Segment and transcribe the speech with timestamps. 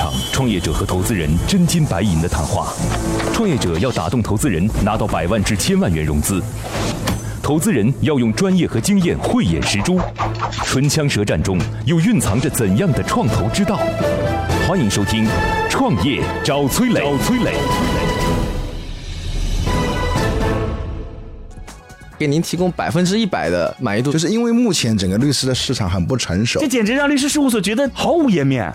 [0.00, 2.72] 场创业者和投资人真金白银的谈话。
[3.34, 6.40] 创业者要打动投资人，拿到百万至千万元融资；
[7.42, 10.00] 投资人要用专业和经验慧眼识珠。
[10.64, 13.78] 唇枪舌战中，又蕴藏着怎样的创投之道？
[14.66, 15.26] 欢迎收听
[15.68, 17.00] 《创业找崔磊》。
[17.04, 17.52] 找崔磊。
[22.18, 28.72] 给您提供百分之一百的满意度，就是因为目前整个律师的市场很不成熟这，简直让律师事务所觉得毫无颜面。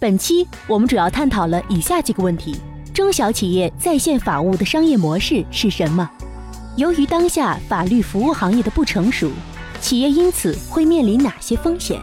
[0.00, 2.56] 本期我们主要探讨了以下几个问题：
[2.92, 6.08] 中小企业在线法务的商业模式是什么？
[6.76, 9.30] 由于当下法律服务行业的不成熟，
[9.80, 12.00] 企业因此会面临哪些风险？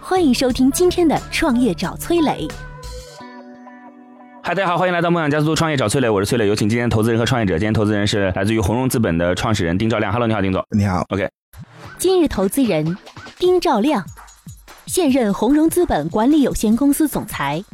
[0.00, 2.46] 欢迎收听今天的《创业找崔磊》。
[4.42, 7.58] 嗨，大家好，欢迎来到梦想加速度创业找崔磊，我是崔磊，有请今天投资人和创业者。
[7.58, 10.12] 今天投资人是来自于红融资本的创始人丁兆亮。
[10.12, 10.62] Hello，你好，丁总。
[10.70, 11.26] 你好，OK，
[11.98, 12.96] 今日投资人
[13.38, 14.04] 丁兆亮，
[14.86, 17.64] 现任红荣资本管理有限公司总裁，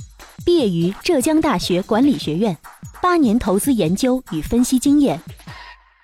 [0.44, 2.56] 毕业于浙江大学管理学院，
[3.02, 5.20] 八年投资研究与分析经验。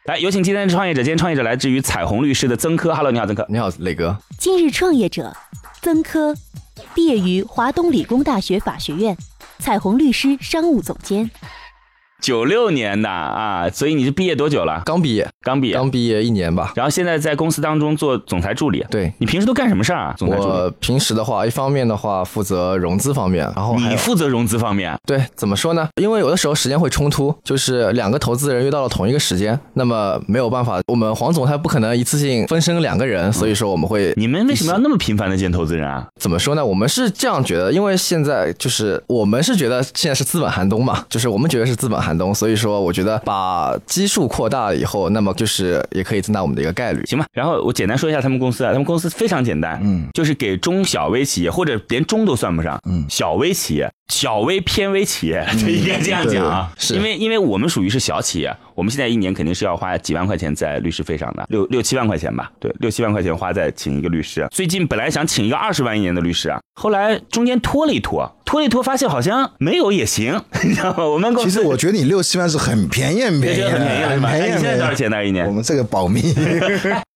[0.05, 1.03] 来有请今天的创业者。
[1.03, 2.95] 今天创业者来自于彩虹律师的曾科。
[2.95, 3.47] Hello，你好，曾科。
[3.49, 4.19] 你好，磊哥。
[4.39, 5.37] 今日创业者
[5.81, 6.35] 曾科，
[6.93, 9.17] 毕业于华东理工大学法学院，
[9.59, 11.31] 彩虹律师商务总监。
[12.21, 14.83] 九六年的啊，所以你是毕业多久了？
[14.85, 15.75] 刚毕业，刚毕业。
[15.75, 16.73] 刚毕业一年吧。
[16.75, 18.85] 然后现在在公司当中做总裁助理。
[18.91, 20.15] 对你平时都干什么事儿啊？
[20.17, 20.71] 总裁助我。
[20.81, 24.97] 平时的话，一方面的话负责融资方面，然后还你负责融资方面。
[25.07, 25.89] 对怎么说呢？
[26.01, 36.07] 因为有的时候时间会冲突，就是两个投资人约到了同一个时间，那么没有办法，我们黄总他不可能一次性分身两个人，所以说我们会你们为什么要那么频繁的见投资人啊？
[36.21, 36.65] 怎么说呢？
[36.65, 47.05] 我们是这样觉得，因为现在就是我们是觉得现在是资本寒冬嘛，就是我们觉得是资本寒冬，所以说我觉得把基数扩大了以后，那么就是也可以增大我们的一个概率。
[47.07, 53.05] 行吧，然后我简单说一下他们公司啊，他们公司非常简单，嗯，就是给中小微企业或者连中都算不上，嗯。
[53.09, 64.47] 小微企业、小微偏微企业，就 应该这样讲啊，因为因为我们属于是小企业，我们现在一年肯定是要花几万块钱在律师费上的，六六七万块钱吧，对，六七万块钱花在请一个律师。
[64.53, 71.07] 最近本来想请一个二十万一年的律师啊，后来中间拖了一拖，拖了一拖，发现好像没有也行， 你知道吗？
[71.07, 74.55] 我们公司其实我觉得你六七万是很便宜，很便宜，很便宜很便宜。
[74.55, 75.25] 你现在多少钱呢？
[75.25, 75.53] 一年我？
[75.53, 76.21] 们这个保密，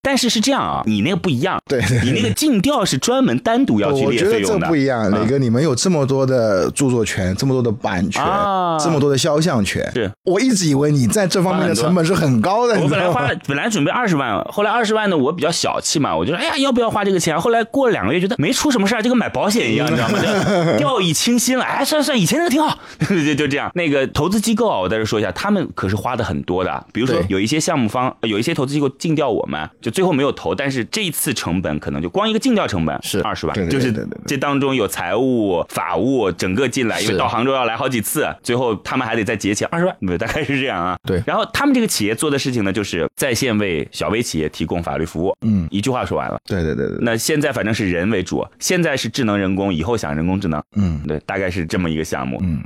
[0.03, 5.11] 但是是这样啊，你那个不一样，对你那个尽调是专门单独要去我觉得这列费用的，不一样。
[5.11, 12.81] 磊哥，你们有这么多的著作权，这么多的版权啊，这么多的肖像权，是我一直以为你在这方面的成本是很高的。
[12.81, 17.39] 我本来花了， 本来准备二十万，后来二十万呢，我比较小气嘛，我就说，哎呀，要不要花这个钱？
[17.39, 20.19] 后来过了两个月，觉得没出什么事儿，就跟买保险一样，你知道吗？
[20.73, 21.65] 就掉以轻心了。
[21.65, 23.71] 哎，算了算了，以前那个挺好， 就就这样。
[23.75, 26.85] 那个投资机构啊，我在这说一下，他们可是花的很多的。
[26.93, 40.97] 比如说有一些项目方，呃有一些投资机构尽调我们，就最后没有投，但是这一次成本可能就光一个尽调成本是二十万，对对就是这当中有财务、法务整个进来，因为到杭州要来好几次，最后他们还得再结钱二十万，对，大概是这样啊。
[41.07, 45.35] 对然后他们这个企业做的事情呢，就是在线为小微企业提供法律服务。
[45.47, 46.39] 嗯，一句话说完了。
[46.45, 52.39] 对对对对，对那现在反正是人为主，现在是智能人工，以后想人工智能，嗯对，大概是这么一个项目。
[52.43, 52.63] 嗯，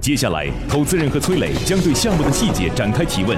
[0.00, 3.36] 接下来，投资人和崔磊将对项目的细节展开提问。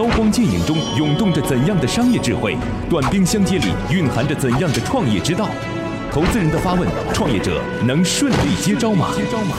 [0.00, 2.56] 刀光剑影中涌动着怎样的商业智慧？
[2.88, 5.46] 短兵相接里蕴含着怎样的创业之道？
[6.10, 9.08] 投资人的发问，创业者能顺利接招吗？
[9.14, 9.58] 接招吗？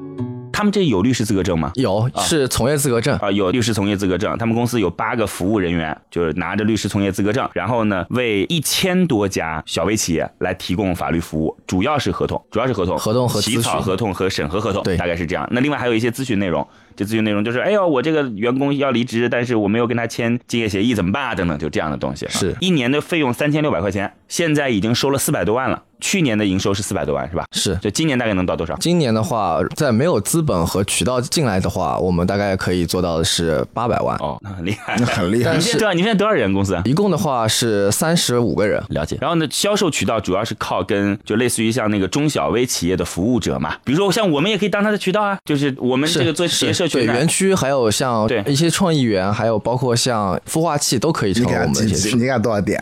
[0.61, 1.71] 他们这有律师资格证吗？
[1.73, 14.95] 有是从业资格证，啊、有律师从业资格证，他们公司有八个服务人员，就是拿着律师从业资格证，然后呢，为一千多家小微企业来提供法律服务，主要是合同，主要是合同，合同和咨起草合同和审核合同，对。
[14.97, 15.47] 大概是这样。
[15.49, 21.33] 那另外还有一些咨询内容，这咨询内容就是，哎呦，我这个员工要离职，但是我没有跟他签竞业协议，怎么办啊？
[21.33, 22.27] 等等，就这样的东西。
[22.29, 22.55] 是。
[22.59, 27.45] 一年的费用三千六百块钱，现在已经收了四百多万了，去年的营收是四百多万，是吧？
[27.51, 28.75] 是就今年大概能到多少？
[28.77, 34.17] 今年的话，在没有资本和渠道进来的话，我们大概可以做到的是八百万。
[34.17, 35.61] 哦，那很厉害，那很厉害你。
[35.61, 35.93] 现在多少？
[35.93, 36.79] 你现在多少人公司？
[36.85, 38.83] 一共的话是三十五个人。
[38.89, 39.17] 了解。
[39.21, 51.65] 然后呢，销售渠道主要是靠跟就类似于像那个中小微企业的服务者嘛，比如说像我们也可以当他的渠道啊，就是我们这个做企业社群对园区，还有像对一些创意园，还有包括像孵化器都可以成为我？
[51.65, 51.81] 们的。
[51.81, 52.81] 你给多少点？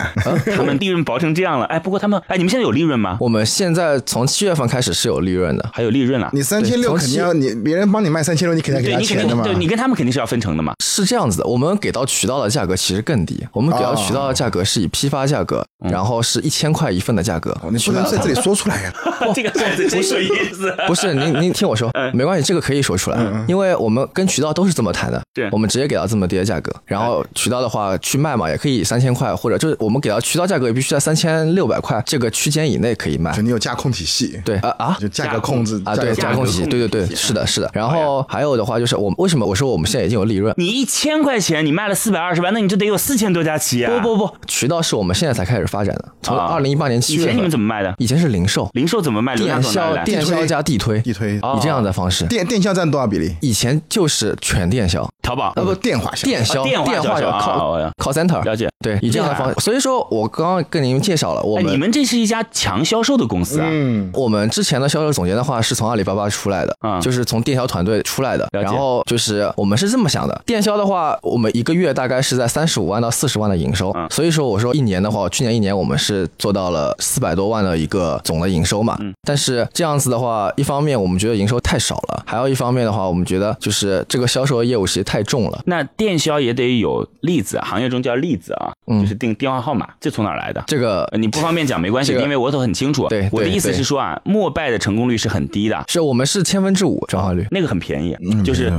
[0.55, 3.08] 他们利润薄成这样了，哎，不过他们哎，你们现在有利润吗？
[3.09, 3.17] 吗？
[3.19, 6.29] 我们现在从七月份开始是有利润的，还有利润了。
[6.33, 9.43] 你三千六从肯定要你别人帮你卖三千六，你肯定要给他钱的嘛。
[9.43, 10.73] 定对你跟他们肯定是要分成的嘛。
[10.79, 17.69] 是这样子的，我们给到渠道的价格其实更低，我们给到哦渠道的价格是以批发价格，然后是一千块一份的价格哦。
[17.71, 18.93] 你不能在这里说出来呀。
[19.33, 20.73] 这个段子真有意思。
[20.87, 33.41] 不是您您听我说，没关系，这个可以说出来，因为我们跟渠道都是这么谈的对，我们直接给到这么低的价格，然后渠道的话去卖嘛，也可以三千块，或者就是我们给到渠道价格也必须在三千六百块这个区间以内可以卖就。
[33.41, 37.71] 你有价控体系，对啊啊就价格控制啊，对，价格控体系，对对对，是的，是的。
[37.73, 40.53] 然后还有的话就是我为什么我说我们现在已经有利润？
[40.57, 43.99] 你一千块钱，你卖了四百二十万，那你就得有四千多家企业、啊。
[44.01, 47.23] 不不不，渠道是我们现在才开始发展的，从啊二零一八年七月。
[47.23, 47.95] 以前你们怎么卖的？
[47.97, 49.35] 以前是零售，零售怎么卖？
[49.35, 49.95] 电销？
[50.03, 52.25] 电销加地推，地推以这样的方式。
[52.25, 53.35] 电电销占多少比例？
[53.41, 56.25] 以前就是全电销，淘宝呃不，电话销。
[56.27, 59.55] 电销、啊电话销售啊电话要靠啊靠 center，了解对，以这样的方式。
[59.59, 63.67] 所以说我刚刚跟您介绍了，我们，你们们这是一家强销售的公司啊。
[63.69, 68.47] 嗯，我们之前的销售总监的话是从阿里巴巴出来的，啊就是从电销团队出来的。
[68.51, 73.91] 然后就是我们是这么想的，电销的话，我们一个月大概是在三十五万到四十万的营收。
[73.91, 78.97] 嗯所以说我说一年的话，去年一年我们是做到了四百多万的一个总的营收嘛。
[78.99, 85.61] 嗯但是这样子的话，一方面我们觉得营收太少了，还有一方面的话，我们觉得就是这个销售的业务其实太重了。
[85.65, 90.63] 那电销也得有例子，行业中叫例子啊，嗯就是定电话号码，这从哪来的？
[90.67, 93.07] 这个呃你不方便讲没关系，这个因为我都很清楚。
[93.07, 97.45] 对我的意思是说啊，陌拜的成功率是很低的，是我们是千分之五转化率。
[97.51, 98.71] 那个很便宜，就是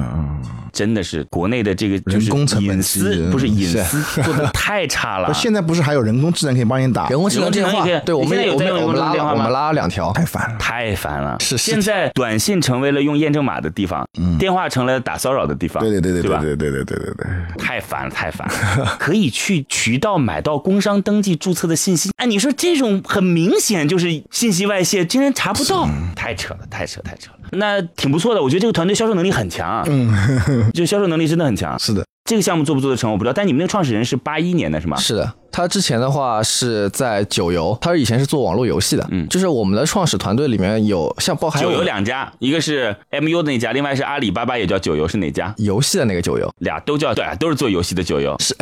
[0.72, 5.34] 真的是国内的这个就人是工成本隐私不是隐私做的太差了。
[5.34, 7.08] 现在不是还有人工智能可以帮你打？
[7.08, 10.56] 人工智能电话对我们你现在有我们在用人工我们拉智能电话吗我们拉了两条，太烦了。
[10.60, 14.06] 太烦了，是是现在短信成为了用验证码的地方，
[14.38, 16.42] 电话成了打骚扰的地方，对对对对对吧？
[16.42, 17.26] 对对对对对对对。
[17.58, 18.96] 太烦了，太烦了！
[18.98, 27.38] 可以去渠道买到工商登记注册的信息，哎，你说这种很明显就是信息外泄，竟然查不到，太扯了，太扯，太扯了。
[27.52, 30.12] 那挺不错的，我觉得这个团队销售能力很强啊，嗯，
[30.72, 31.78] 就销售能力真的很强。
[31.78, 34.96] 是的，这个项目做不做得成我不知道，但你们那个创始人是八一年的是吗？
[34.96, 45.54] 是的，他之前的话是在九游，他以前是做网络游戏的，嗯就是我们的创始团队里面有像包含九游两家，一个是 MU 的那家，另外是阿里巴巴也叫九游，是哪家？
[45.58, 48.36] 游戏的那个九游，俩都叫对，都是做游戏的九游。
[48.38, 48.54] 是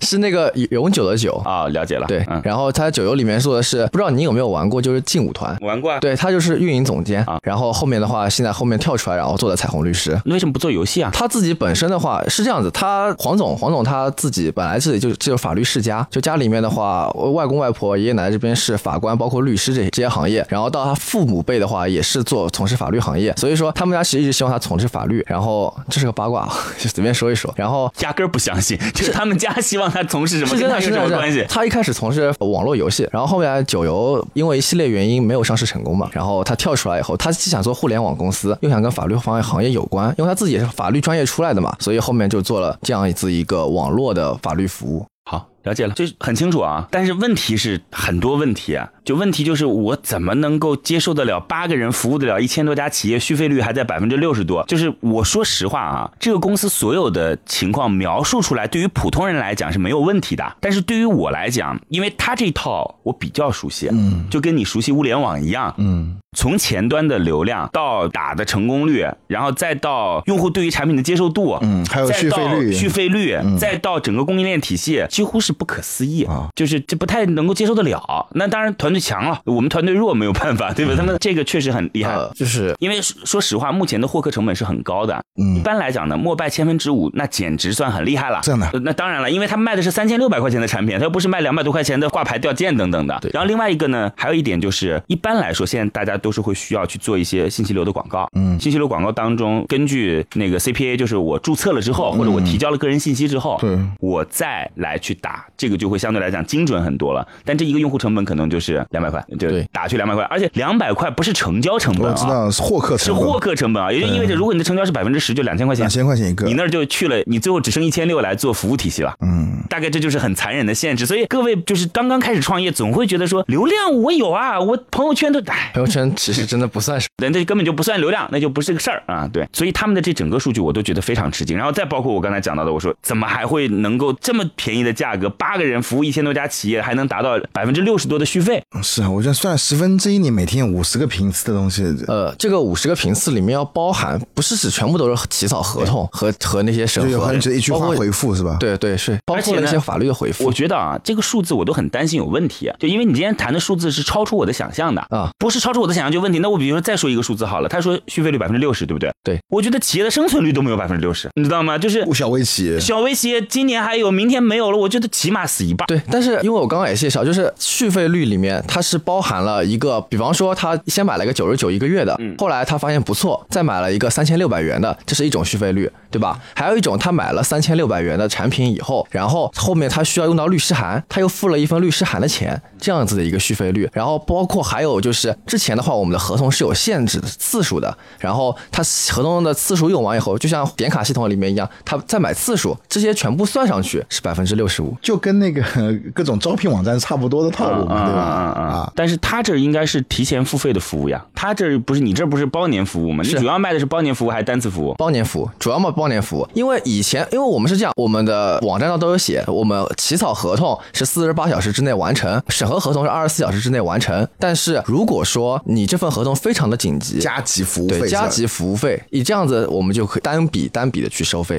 [0.00, 2.06] 是那个永久的久，啊、 了解了。
[2.06, 5.56] 对，嗯，然后他九游里面做的是，不知道你有没有玩过，就是劲舞团。
[5.60, 5.98] 玩过啊。
[6.00, 10.18] 对他就是运营总监啊然后后面的话，现在后面跳出来，然后做的彩虹律师。
[10.24, 11.10] 为什么不做游戏啊？
[11.12, 26.46] 他自己本身的话是这样子，他黄总黄总他自己本来自己就就是法律世家，就家里面的话，外公外婆爷爷奶奶这边是法官，包括律师这些这些行业，然后到他父母辈的话也是做从事法律行业，所以说他们家其实一直希望他从事法律，然后这是个八卦，
[26.78, 27.90] 就 随便说一说，然后。
[28.00, 31.44] 压根儿不相信，就是他们家希望他从事什么，是，跟他什么关系？
[31.48, 45.04] 他一开始从事网络游戏，然后后面九游因为一系列原因没有上市成功嘛，然后他跳出来以后，他既想做互联网公司，又想跟法律行业行业有关，因为他自己也是法律专业出来的嘛，所以后面就做了这样子一个网络的法律服务。
[45.28, 46.88] 好，了解了，这很清楚啊。
[46.90, 54.64] 但是问题是很多问题啊，就问题就是我怎么能够接受得了八个人服务得了一千多家企业，续费率还在百分之六十多？
[54.66, 60.56] 就是我说实话啊，这个公司所有的情况描述出来，对于普通人来讲是没有问题的。
[60.60, 78.28] 但是对于我来讲，因为他这套我比较熟悉，嗯，就跟你熟悉物联网一样，嗯，从前端的流量到打的成功率，然后再到用户对于产品的接受度，嗯还有续费率续费率，再到整个供应链体系，几乎是不可思议啊，就是这不太能够接受得了。
[78.32, 80.94] 那当然团队强了，我们团队弱没有办法，对吧？
[80.96, 82.14] 他们这个确实很厉害。
[82.14, 85.20] 呃，就是因为说说实话，目前的获客成本是很高的。
[85.40, 88.40] 嗯一般来讲呢，陌拜千分之五，那简直算很厉害了。
[88.42, 93.18] 这样的呃那当然了，因为他卖的是三千六百块钱的产品，他又不是卖两百多块钱的挂牌吊件等等的。
[93.20, 98.28] 对然后另外一个呢，还有一点就是，一般来说，现在大家都是会需要去做一些信息流的广告。
[98.36, 107.26] 嗯信息流广告当中，根据那个 CPA，就是我注册了之后，或者我提交了个人信息之后，对我再来去打，这个就会相对来讲精准很多了。
[107.44, 119.14] 但这一个用户成本可能就是两百块，就对打去两百块，而且两百块不是成交成本啊，我知道是获客成本，是获客成本啊，也就意味着如果你的成交是百分之十，就两千块钱两，千块钱一个你，那儿就去了，你最后只剩一千六来做服务体系了。
[119.20, 129.28] 嗯，大概这就是很残忍的限制，所以各位就是刚刚开始创业，总会觉得说流量我有啊，我朋友圈都哎，朋友圈其实真的不算什么， 那根本就不算流量，那就不是个事儿啊。
[129.32, 131.56] 对，所以他们的这整个数据我都觉得非常吃惊。
[131.56, 138.62] 然后再包括我刚才讲到的，我说怎么还会能够这么便宜的价格，八个人服务一千多家企业，还能达到百分之六十多的续费？
[138.82, 148.56] 是啊，我觉得算十分之一，你每天五十个频次的东西，呃，这个五十个频次里面要包含，不是指全部都是起草合同和和那些审核可能只一句话回复是吧？
[148.60, 150.52] 对对是，包括了一些法律的回复我。
[150.52, 156.40] 觉得啊，这个数字我都很担心有问题啊，就因为你今天谈的数字是超出我的想象的啊，不是超出我的想象就问题。
[156.40, 159.12] 那我比如说再说一个数字好了，他说续费率百分之六十，对不对？
[159.22, 161.78] 对，我觉得企业的生存率都没有百分之六十，你知道吗？
[161.78, 165.84] 就是小微企业，小微企业今年还有，明天没有了，我觉得起码死一半。
[165.88, 176.40] 对，但是因为我刚刚也介绍，就是续费率里面它是包含了一个，比方说他先买了一个九十九一个月的，嗯后来他发现不错，再买了一个三千六百元的，这是一种续费率，对吧？
[176.54, 183.90] 还有一种他买了三千六百元的产品以后，然后后面他需要用到律师函，他又付了一份律师函的钱，这样子的一个续费率。
[183.92, 194.96] 然后包括还有就是之前的话，我们的合同是有限制的次数的，然后他合同的次数用完以后，就像点卡系统里面一样，他再买次数，这些全部算上去是百分之六十五。
[195.08, 195.64] 就跟那个
[196.12, 198.20] 各种招聘网站差不多的套路嘛，对吧？
[198.20, 203.24] 啊啊，但是他这应该是提前付费的服务呀，他这不是你这不是包年服务吗？
[203.24, 204.92] 你主要卖的是包年服务还是单次服务？
[204.98, 214.28] 包年服务，主要嘛包年服务，因为以前因为我们是这样，我们的网站上都有写，我们起草合同是四十八小时之内完成，审核合同是二十四小时之内完成。
[214.38, 221.58] 但是如果说你这份合同非常的紧急，加急服务费加急服务费，以这样子我们就可以单笔单笔的去收费。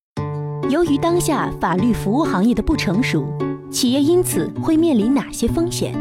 [0.71, 3.25] 由于当下法律服务行业的不成熟，
[3.69, 5.93] 企业因此会面临哪些风险？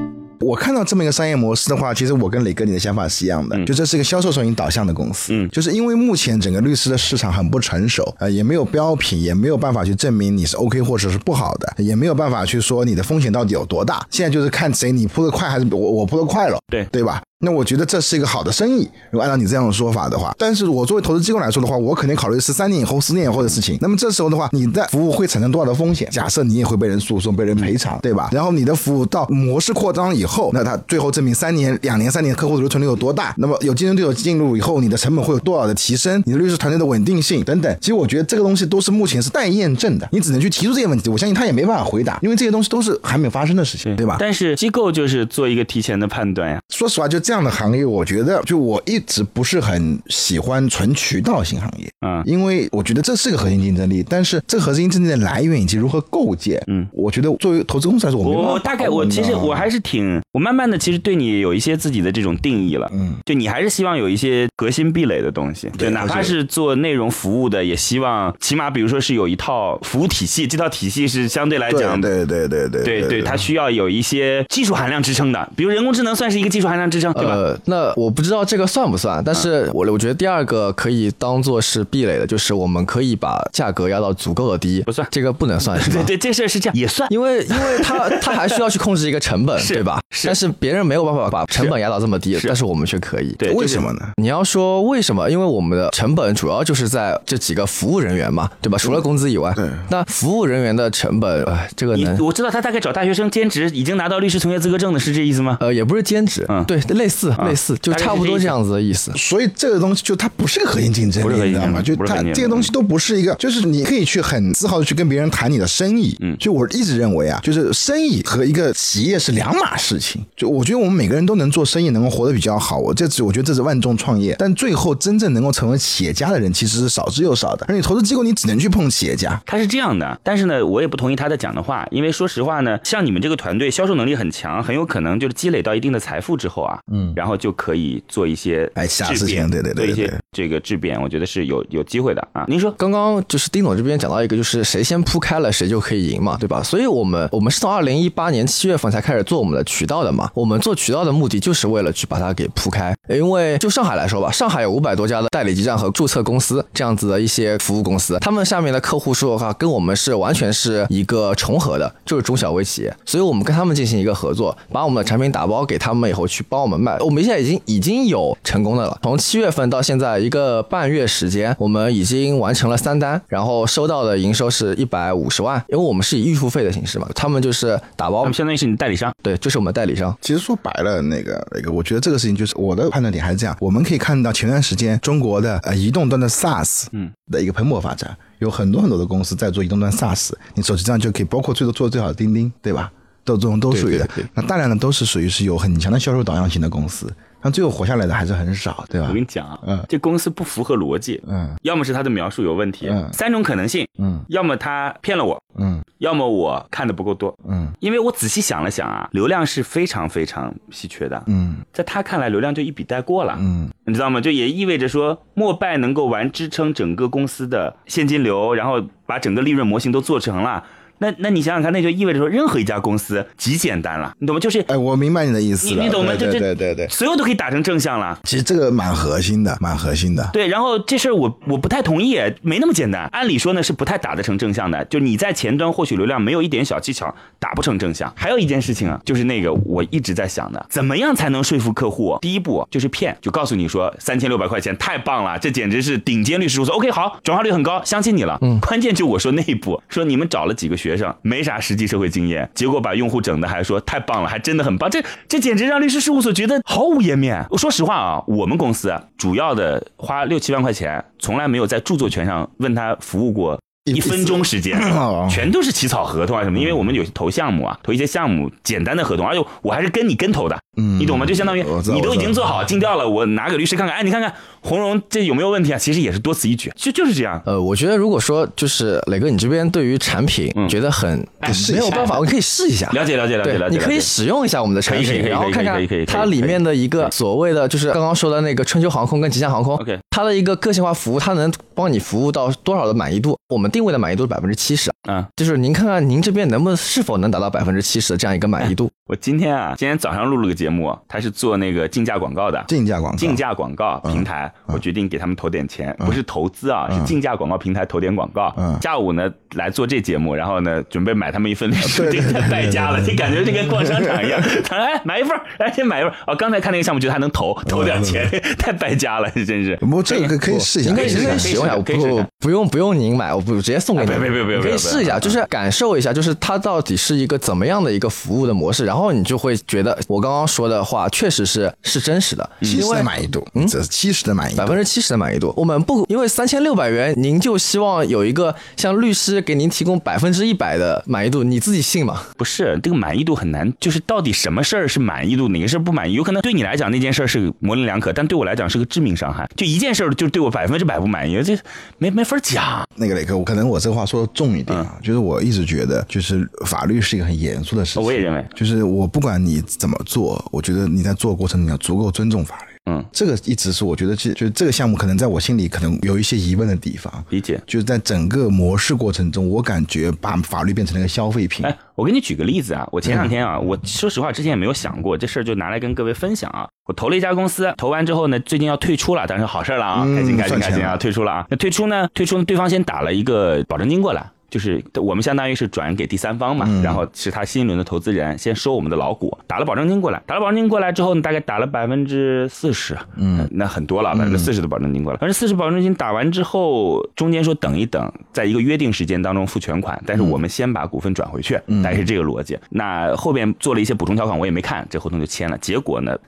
[0.44, 14.02] 我看到这么一个商业模式的话，其实我跟磊哥你的想法是一样的，嗯就这是一个销售手引导向的公司，嗯就是因为目前整个律师的市场很不成熟，呃，也没有标品，也没有办法去证明你是 OK 或者是不好的，也没有办法去说你的风险到底有多大。
[14.10, 17.20] 现在就是看谁你铺得快还是我我铺得快了，对对吧？
[17.42, 23.78] 那我觉得这是一个好的生意，如果按照你这样的说法的话，但是我作为投资机构来说的话，我肯定考虑是三年以后、四年以后的事情。
[23.80, 26.06] 那么这时候的话，你的服务会产生多少的风险？
[26.10, 28.28] 假设你也会被人诉讼、被人赔偿，对吧？
[28.30, 33.34] 然后你的服务到模式扩张以后，那它最后证明三年、两年、三年客户的留存率有多大？
[33.38, 36.22] 那么有竞争对手进入以后，你的成本会有多少的提升？
[36.26, 37.76] 你的律师团队的稳定性等等。
[37.80, 41.10] 其实我觉得这个东西都是目前是待验证的，你只能去提出这些问题。
[41.10, 44.16] 我相信他也没办法回答，因为这些东西都是还没有发生的事情，对吧？
[44.18, 46.60] 但是机构就是做一个提前的判断呀。
[46.68, 62.90] 说实话，就这样的行业，我觉得就我一直不是很喜欢纯渠道型行业，嗯因为我觉得这是个核心竞争力，但是这个核心竞争力的来源以及如何构建，嗯，我觉得作为投资公司来说，我没办法我大概我其实我还是挺，我慢慢的其实对你有一些自己的这种定义了。
[62.92, 72.00] 嗯，就你还是希望有一些革新壁垒的东西，对就哪怕是做内容服务的，也希望起码比如说是有一套服务体系，这套体系是相对来讲。
[72.00, 77.34] 对对对对对对对，它需要有一些技术含量支撑的，比如人工智能算是一个技术含量支撑，对吧？
[77.34, 86.16] 呃，那我不知道这个算不算，但是我我觉得第二个可以当做是壁垒的，就是我们可以把价格压到足够的低，不算这个不能算是吧 对？
[86.16, 87.10] 对，这事儿是这样，也算。
[87.10, 90.00] 因为因为它它还需要去控制一个成本， 对吧？
[90.10, 93.32] 是但是别人没有办法把成本压到这么低，是但是我们却可以。
[93.38, 94.00] 对，为什么呢？
[94.16, 95.30] 你要说为什么？
[95.30, 98.76] 因为我们的成本主要就是在这几个服务人员嘛，对吧？
[98.76, 105.56] 除了工资以外，对那服务人员的成本，呃，这个能我知道他大概找大学生兼职，已经拿到律师从业资格证的，是这意思吗？
[105.60, 109.12] 呃也不是兼职，嗯对，类似类似，就差不多这样子的意思。
[109.16, 111.80] 所以这个东西就它不是个核心竞争力，你知道吗？
[111.80, 116.16] 就它这些东西都不是一个，就是你可以去很自豪的去跟别人谈你的生意。
[116.20, 120.24] 嗯就我一直认为啊，就是生意和一个企业是两码事情。
[120.34, 122.78] 就我觉得我们每个人都能做生意，能够活得比较好。
[122.78, 127.66] 我这次我觉得这是万众创业，但最后真正能够成为企业家的人其实是少之又少的。
[127.68, 129.40] 而你投资机构，你只能去碰企业家。
[129.46, 142.44] 他是这样的，但是呢，我也不同意他的讲的话，因为说实话呢，像你们这个团队销售能力很强，很有可能就是积累到一定的财富之后啊，嗯然后就可以做一些哎下事情质变，对对对做一些这个质变，我觉得是有有机会的啊。
[142.48, 146.62] 您说，刚刚就是丁总这边讲到一个，就是谁先铺开了，谁就可以赢嘛，对吧？
[146.62, 150.30] 所以我们我们是从二零一八年七月份才开始做我们的渠道的嘛。
[150.34, 162.94] 我们做渠道的目的就是为了去把它给铺开，因为就上海来说吧，上海有五百多家的代理基站和注册公司这样子的一些服务公司，他们下面的客户数的话，跟我们是完全是一个重合的，就是中小微企业。
[163.06, 168.98] 所以我们跟他们进行一个合作，把我们的产品打包给他们以后，去帮我们卖，我们现在已经已经有成功的了。
[169.02, 179.10] 从七月份到现在一个半月时间，我们已经完成了三单，然后收到的营收是一百五十万，因为我们是以预付费的形式嘛，他们就是打包他们，相当于是你代理商。
[179.22, 180.16] 对，就是我们代理商。
[180.20, 183.56] 其实说白了，那个那个，我觉得这个事情就是我的判断点还是这样。
[183.60, 192.90] 我们可以看到前段时间中国的呃移动端的 SaaS 嗯的一个蓬勃发展，有很多很多的公司在做移动端 SaaS，你手机上就可以，包括最多做的最好的钉钉，对吧？
[193.22, 194.30] 都这种都属于的对对对。
[194.34, 197.06] 那大量的都是属于是有很强的销售导向型的公司，
[197.42, 199.06] 那最后活下来的还是很少，对吧？
[199.08, 199.22] 我跟？
[199.22, 199.84] 你讲啊，嗯。
[199.88, 201.54] 这公司不符合逻辑，嗯。
[201.62, 203.08] 要么是他的描述有问题，嗯。
[203.12, 204.22] 三种可能性，嗯。
[204.28, 205.80] 要么他骗了我，嗯。
[205.98, 207.34] 要么我看的不够多。
[207.48, 207.68] 嗯。
[207.80, 211.56] 因为我仔细想了想啊，流量是非常非常稀缺的，嗯。
[211.72, 213.68] 在他看来，流量就一笔带过了，嗯。
[213.86, 214.20] 你知道吗？
[214.20, 220.62] 就也意味着说，莫拜能够完支撑整个公司的现金流，然后把整个利润模型都做成了。
[221.00, 224.40] 那那你想想看，那就意味着说，任何一家公司极简单了，你懂吗？
[224.40, 226.12] 就是哎，我明白你的意思了，你你懂吗？
[226.16, 228.18] 对就对对对对，所有都可以打成正向了。
[228.24, 230.28] 其实这个蛮核心的，蛮核心的。
[230.32, 233.08] 对，然后这事儿我我不太同意，没那么简单。
[233.12, 238.12] 按理说呢是不太打得成正向的，就你在前端获取流量没有一点小技巧，打不成正向。
[238.14, 242.18] 还有一件事情啊，就是那个我一直在想的，怎么样才能说服客户？
[242.20, 246.74] 第一步就是骗，就告诉你说三千六百块钱太棒了，这简直是顶尖律师事务所。
[246.74, 248.36] OK，好，转化率很高，相信你了。
[248.42, 257.46] 嗯，关键就我说那一步，说你们找了几个学学生，没啥实际社会经验，结果把用户整的还说太棒了，还真的很棒，这这简直让律师事务所觉得毫无颜面。
[257.50, 263.60] 我说实话啊，我们公司主要的花六七万块钱，从来没有在著作权上问他服务过。
[263.90, 264.78] 一一分钟时间。
[264.90, 271.26] 哦，全都是起草合同啊什么，因为我们有投项目啊，投一些项目简单的合同，而且我还是跟你跟投的，嗯你懂吗？
[271.26, 274.32] 就相当于你都已经做好尽调了，我拿给律师看看，哎，你看看
[274.62, 275.78] 红荣这有没有问题啊？
[275.78, 277.40] 其实也是多此一举，就就是这样。
[277.44, 280.70] 呃，我觉得如果说就是磊哥，你这边对于产品嗯。
[280.70, 282.88] 觉得很哎没有办法，我可以试一下。
[282.90, 289.74] 了解了解了解了解，对你可以使用一下我们的产品，然后看看它里面的一个所谓的就是刚刚说的那个春秋航空跟吉祥航空。
[289.76, 293.38] OK 它的一个个性化服务，它能帮你服务到多少的满意度？
[293.48, 298.90] 我们定位的满意度是百分之七十，嗯，就是您看看您这边能不能是否能达到百分之七十的这样一个满意度？
[299.08, 302.62] 我今天啊，今天早上录了个节目，他是做那个竞价广告的。
[302.68, 308.54] 竞价广告，竞价广告平台，我决定给他们投点钱，不是投资啊，是竞价广告平台投点广告。
[308.56, 314.40] 嗯下午呢来做这节目，然后呢准备买他们一份 律师对对定，太败家了，就感觉就跟逛商场一样。
[314.70, 316.16] 哎买一份儿，哎先买一份儿。
[316.28, 319.76] 哦，刚才看那个项目，觉得还能投投点钱，太败家了，真是。
[320.00, 334.58] 不这个可以试一下，您可以试试您可以使用一下，不不用不用您买，我不直接送给别别别别别你可以试一下，就是感受一下，就是它到底是一个怎么样的一个服务的模式，然后你就会觉得我刚刚说的话确实是是真实的，七十的满意度，这是七十的满意度。
[334.58, 335.52] 百分之七十的满意度。
[335.56, 342.22] 我们不因为三千六百元，您就希望有一个像律师给您提供百分之一百的满意度，你自己信吗？
[342.36, 346.14] 不是这个满意度很难，就是到底什么事儿是满意度，哪个事儿不满意？
[346.14, 349.48] 有可能对你来讲那件事儿是模棱两可，但对我来讲是个致命伤害。
[349.56, 351.58] 就一件事就对我百分之百不满意，这
[351.98, 352.82] 没没法讲。
[352.96, 358.02] 那个磊哥，我可能我这话说的重一点啊，就是我一直觉得，就是法律是一个很严肃的事情。
[358.02, 362.69] 我也认为就是我不管你怎么做，我觉得你在做过程你要足够尊重法律。
[362.90, 367.24] 嗯，这个一直是我觉得，其就是这个项目可能在我心里可能有一些疑问的地方。
[367.28, 367.60] 理解。
[367.66, 371.64] 就是在整个模式过程中，我感觉把法律变成了一个消费品。
[371.64, 376.66] 哎，我给你举个例子啊，我前两天啊，我说实话之前也没有想过这事儿，就拿来跟各位分享啊。
[376.86, 381.46] 我投了一家公司，投完之后呢，最近要退出了，当然是好事儿了啊，嗯开心开心开心啊，退出了啊。
[381.48, 384.28] 那退出呢，退出呢，对方先打了一个保证金过来。
[384.50, 402.58] 就是我们相当于是转给第三方嘛，然后是他新一轮的投资人先收我们的老股，打了保证金过来，打了保证金过来之后呢，大概打了百分之四十，嗯，那很多了，百分之四十的保证金过来，百分之四十保证金打完之后，中间说等一等，在一个约定时间当中付全款，但是我们先把股份转回去，大概是这个逻辑。
[402.70, 405.56] 那后边做了一些补充条款，我也没看，这合同就签了。
[405.58, 406.18] 结果呢，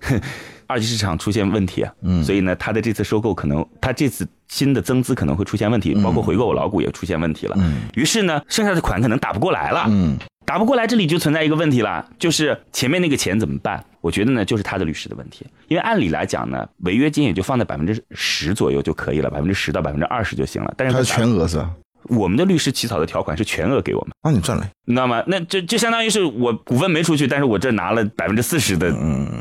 [0.73, 7.57] 二级市场出现问题，嗯，所以呢，他的这次收购可能，他这次新的增资可能会出现问题，包括回购我老股也出现问题了。
[7.59, 13.85] 嗯于是呢，剩下的款可能打不过来了，嗯打不过来，这里就存在一个问题了，就是前面那个钱怎么办？
[14.01, 20.75] 我觉得呢，就是他的律师的问题，因为按理来讲呢，违约金也就放在百分之十左右就可以了，百分之十到百分之二十就行了。
[20.77, 21.71] 但是它是全额是吧？
[22.05, 24.11] 我们的律师起草的条款是全额给我们。
[24.23, 24.69] 那你赚了。
[24.85, 25.23] 你知道吗？
[25.29, 28.93] 那这就相当于是我股份没出去，但是我这拿了百分之四十的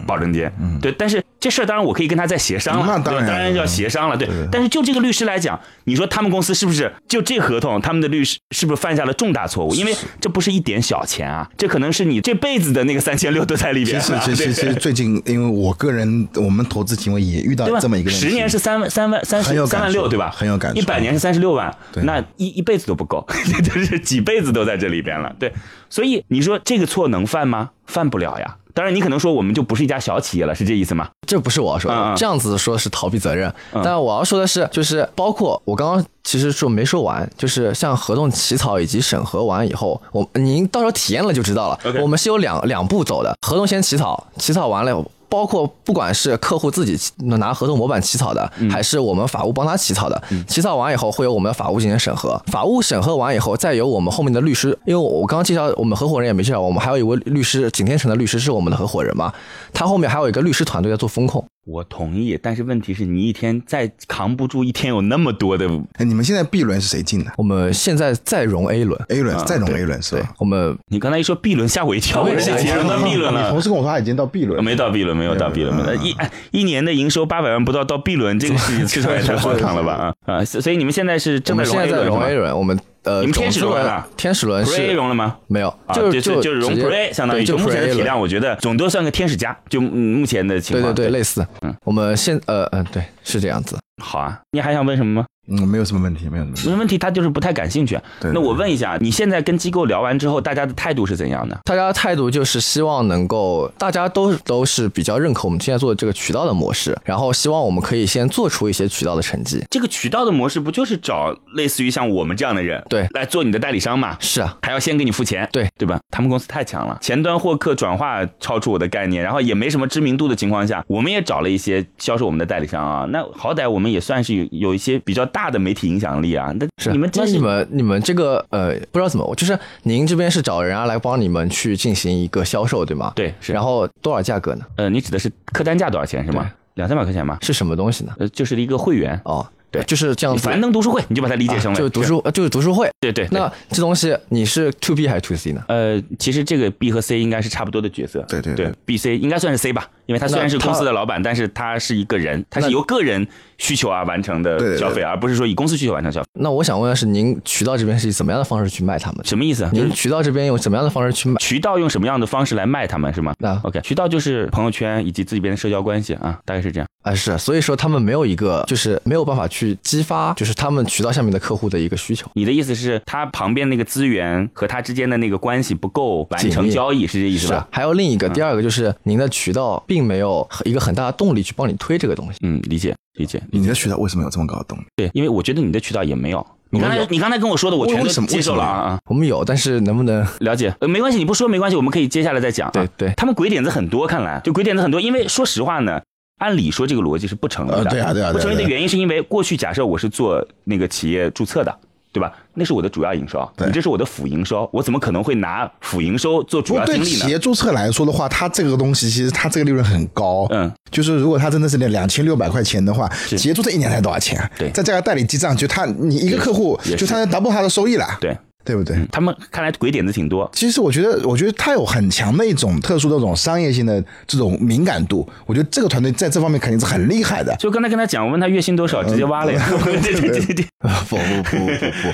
[0.06, 0.48] 保证金，
[0.80, 0.92] 对。
[0.92, 4.30] 但是这事儿当然我可以跟他再协商了，那当然当然要协商了，对。
[4.52, 9.74] 但是就这个律师来讲，你说他们公司是不是就这合同，他们的律师是不是犯下了重大错误？
[9.74, 14.02] 因为这不是一点小钱啊，这可能是你这辈子的那个三千六都在里边了。
[14.24, 17.66] 其实其实其实最近，因为我个人我们投资行为也遇到？
[17.80, 20.30] 这么一个问题，十年是三万三万三十三万六，对吧？
[20.30, 23.26] 很有感觉一百年是三十六万，对那一一辈子都不够，
[23.64, 25.36] 就是几辈子都在这里边了。
[25.40, 25.52] 对，
[25.90, 27.72] 所以你说这个错能犯吗？
[27.86, 28.58] 犯不了呀。
[28.74, 31.10] 当然，你可能说我们就不是一家小企业了，是这意思吗？
[31.28, 33.54] 这不是我要说的，嗯嗯这样子说是逃避责任。
[33.74, 41.78] 嗯但我要说的是，就是包括我刚刚其实说没说完，就是像合同起草以及审核完以后，我您到时候体验了就知道了。
[42.02, 45.06] 我们是有两两步走的，合同先起草，起草完了。
[45.32, 47.00] 包括不管是客户自己
[47.40, 48.70] 拿合同模板起草的，嗯。
[48.70, 59.34] 还是我们法务帮他起草的，起草完以后会由我们的法务进行审核，法务审核完以后，再由我们后面的律师，因为我刚刚介绍我们合伙人也没介绍，我们还有一位律师，景天成的律师是我们的合伙人嘛，
[59.74, 61.44] 他后面还有一个律师团队在做风控。
[61.64, 73.62] 我同意，但是问题是你一天再扛不住，一天有那么多的，哎，你们现在 B 轮是谁进的我们现在再融 A 轮，？A 轮再融 A 轮是吧？，我们你刚才一说 B 轮吓我一跳，我没有说这节目到 B 轮你同。
[73.62, 79.94] 事跟我说他已经到 B 轮了，没到 B 轮，没有到 B 轮，没有一哎一年的营收八百万不到，到 B 轮，这个事情市场也太荒唐了吧
[80.26, 80.44] 啊啊！
[80.44, 85.38] 所所以你们现在是我正融们现 A 在在融轮是 A 吗轮，我们呃，你们天使轮天使轮是融了吗？
[85.48, 86.76] 没有，啊，就就是就是融
[87.12, 90.94] 相当于就目前的体量，我觉得总多算个天使加，就嗯目前的情况。
[90.94, 91.46] 对对对，类似。
[91.62, 93.78] 嗯，我们现呃嗯对是这样子。
[94.04, 95.26] 好啊，你还想问什么吗？
[95.48, 96.70] 嗯，没有什么问题，没有什么问题。
[96.70, 98.00] 没问题，他就是不太感兴趣。
[98.20, 101.60] 对那我问一下，你现在跟机构聊完之后，大家的态度是怎样的？
[101.66, 109.64] 大家的态度就是希望能够，大家都都是比较认可我们现在做的这个渠道的模式，然后希望我们可以先做出一些渠道的成绩。
[109.70, 114.16] 这个渠道的模式不就是找类似于像我们这样的人，对来做你的代理商嘛？
[114.20, 116.00] 是啊，还要先给你付钱，对对吧？
[116.12, 123.06] 他们公司太强了，前端获客转化超出我的概念，然后也没什么知名度的情况下，我们也找了一些销售我们的代理商啊。
[123.10, 126.54] 那好歹我们也算是有有一些比较大的媒体影响力啊。
[126.60, 133.12] 那是你们是那你们你们这个呃不知道怎么，就是您这边是找人啊来帮你们去进行一个销售对吗？
[133.16, 134.66] 对是然后多少价格呢？
[134.76, 136.52] 呃，你指的是客单价多少钱是吗？
[136.76, 137.38] 两三百块钱吗？
[137.42, 138.14] 是什么东西呢？
[138.20, 140.44] 呃，就是一个会员，哦，对就是这样子。
[140.44, 142.90] 凡能读书会，你就把它理解成为、啊就是读书，呃就是读书会。
[143.00, 145.64] 对对对那这东西你是 to B 还是 to C 呢？
[145.68, 148.24] 呃，其实这个 B 和 C 应该是差不多的角色。
[148.28, 153.26] 对对对对，B、C 应该算是 C 吧，因为他虽然是公司的老板，但是他是一个人，他是由个人
[153.58, 156.28] 需求而完成的消费，而不是说以公司需求完成消费。
[156.34, 159.26] 那我想问的是，您渠道这边是以怎么样的方式去卖他们？
[159.26, 159.64] 什么意思？
[159.72, 161.36] 就是您渠道这边用什么样的方式去卖？
[161.40, 166.88] 渠道用什么样的方式来卖他们是吗那？OK，渠道就是朋友圈以及自己边的社交关系啊，大概是这样。
[167.02, 172.28] 啊，是，所以说他们没有一个，就是没有办法去激发，就是他们渠道下面的客户的一个需求。
[172.34, 177.54] 你的意思是，他旁边那个资源和他之间的那个关系不够完成交易，是这意思吧？
[177.54, 182.40] 是啊，还有另一个，第二个就是您的渠道并没有一个很大的动力去帮你推这个东西。
[182.42, 183.42] 嗯，理解理解。
[183.52, 184.84] 你的渠道为什么有这么高的动力？
[184.96, 186.46] 对，因为我觉得你的渠道也没有。
[186.74, 189.00] 你刚才你刚才跟我说的，我全都为什么接受了啊啊！
[189.10, 190.26] 我们有，但是能不能？
[190.40, 192.72] 了解，呃，没关系，你不说没关系，我们可以接下来再讲、啊。
[192.72, 195.02] 对对他们鬼点子很多，看来就鬼点子很多。
[195.02, 196.00] 因为说实话呢，
[196.42, 197.78] 按理说这个逻辑是不成立的。
[197.78, 201.74] 呃对啊对啊不成立的原因是因为过去假设我是做那个企业注册的。
[202.14, 202.30] 对吧？
[202.56, 207.06] 那是我的主要营收，对你这是我的辅营收，我怎么可能会拿辅营收做主要精力呢？
[207.06, 210.46] 企业注册来说的话，它这个东西其实它这个利润很高。
[210.50, 214.38] 嗯，就是如果它真的是两千六百块钱的话，企业注册一年才多少钱？
[214.58, 218.38] 对再加个代理记账，就他你一个客户也是就他 double 他的收益了，对，对
[218.76, 218.98] 不对？
[219.12, 220.50] 他们看来鬼点子挺多。
[220.54, 227.56] 其实我觉得，我觉得他有很强的一种特殊的这种商业性的这种敏感度，我觉得这个团队在这方面肯定是很厉害的。
[227.58, 229.68] 就刚才跟他讲，我问他月薪多少，直接挖了呀。
[229.84, 230.66] 对对对对对。
[230.80, 232.14] 不不不不不，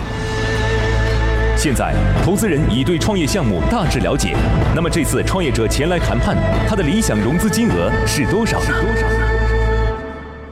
[1.63, 1.93] 现在，
[2.25, 4.35] 投资人已对创业项目大致了解。
[4.75, 6.35] 那么这次创业者前来谈判，
[6.67, 8.59] 他的理想融资金额是多少？
[8.61, 9.05] 是多少？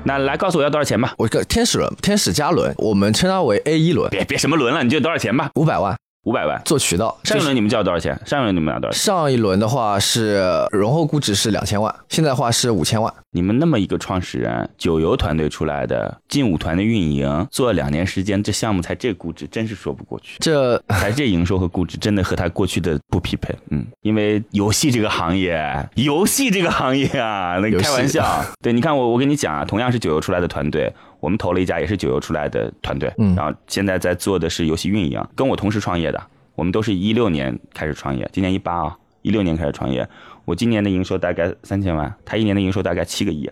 [0.04, 1.12] 那来告诉我要多少钱吧？
[1.18, 5.50] 我个天使轮，天使加轮，我们称它为 A 一轮，别别什么轮了，你就多少钱吧？
[5.56, 6.62] 五百万五百万。
[6.66, 7.18] 做渠道。
[7.24, 8.20] 上一轮你们交多少钱？
[8.26, 9.02] 上一轮你们要多少钱？
[9.02, 13.14] 上一轮的话是融后估值是两千万，现在的话是五千万。
[13.32, 20.38] 你们那么一个创始人，九游团队出来的，劲舞团的运营，做了两年时间，这项目才这估值，真是说不过去。
[20.40, 28.44] 这才这营收和估值真的和他过去的不匹配，嗯，因为游戏这个行业，游戏这个行业啊，那个开玩笑。
[28.62, 36.22] 对，你看我我跟你讲啊，同样是九游出来的团队，我们投了一家也是九游出来的团队，嗯然后现在在做的是游戏运营，跟我同时创业的，
[36.56, 40.08] 我们都是一六年开始创业，今年一八啊，一六年开始创业。
[40.46, 43.48] 我今年的营收大概三千万，他一年的营收大概七个亿，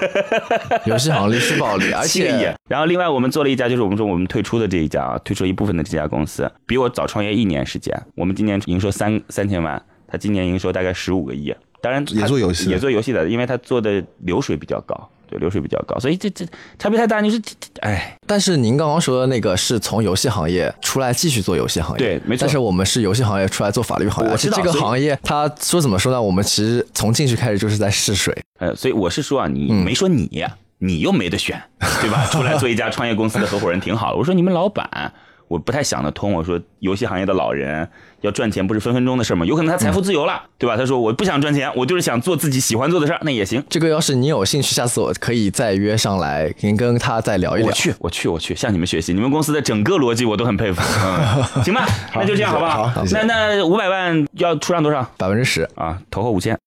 [0.86, 2.54] 游戏行历史暴利， 而七个亿且。
[2.70, 7.94] 然后另外我们做了一家，就是我们说我们退出的这一家啊，退出了一部分的这家公司，比我早创业一年时间。
[8.14, 11.54] 我们今年营收三三千万，他今年营收大概十五个亿。
[11.82, 15.10] 当然他也做游戏也做游戏的，因为他做的流水比较高。
[15.32, 16.44] 对，流水比较高，所以这这
[16.78, 17.20] 差别太大。
[17.22, 26.20] 你说这这，哎，但是您刚刚说的那个是从游戏行业出来继续做游戏行业，对没错但是我们是游戏行业出来做法律行业，我知道这个行业，它说怎么说呢？
[26.20, 30.44] 我们其实从进去开始就是在试水， 呃，所以我是说啊，你嗯没说你，
[30.78, 31.62] 你又没得选，
[32.00, 32.26] 对吧？
[32.30, 34.18] 出来做一家创业公司的合伙人挺好的。
[34.18, 35.12] 我说你们老板，
[35.52, 36.32] 我不太想得通。
[36.32, 37.86] 我说游戏行业的老人
[38.22, 39.44] 要赚钱不是分分钟的事吗？
[39.44, 40.78] 有可能他财富自由了，对吧？
[40.78, 43.62] 他说我不想赚钱，我就是想做自己喜欢做的事儿，那也行。
[43.68, 47.66] 这个要是你有兴趣，下次我可以再约上来，您跟他再聊一聊。
[47.66, 49.12] 我去，我去，我去，向你们学习。
[49.12, 50.80] 你们公司的整个逻辑我都很佩服。
[51.04, 52.88] 嗯，行吧，那就这样好不好？
[52.88, 55.98] 好谢谢那那五百万要出让多少百分之十，啊？
[56.10, 56.58] 投后五千。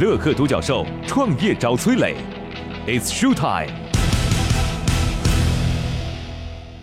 [0.00, 2.16] 乐客独角兽创业找崔磊
[2.86, 3.81] ，It's show time。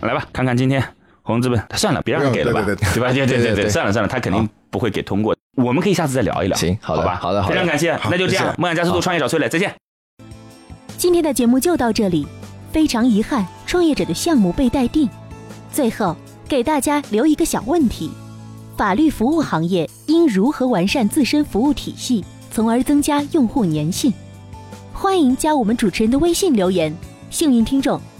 [0.00, 0.82] 来吧，看看今天
[1.22, 3.12] 红资本，算了，别让他给了吧，对对对吧？
[3.12, 5.36] 对对对对对对算了算了，他肯定不会给通过。
[5.56, 7.18] 我们可以下次再聊一聊，行好的吧？
[7.20, 9.74] 好的好的非常感谢，那就这样梦想加速度，创业找崔磊，再见。
[10.96, 12.26] 今天的节目就到这里，
[12.72, 15.08] 非常遗憾，创业者的项目被待定。
[15.70, 16.16] 最后
[16.48, 18.10] 给大家留一个小问题：
[18.76, 24.12] 法律服务行业应如何完善自身服务体系，从而增加用户粘性？
[24.92, 26.94] 欢迎加我们主持人的微信留言，
[27.30, 28.00] 幸运听众